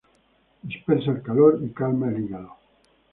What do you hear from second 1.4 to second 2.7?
y calma el hígado.